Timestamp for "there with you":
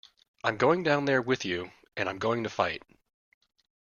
1.05-1.73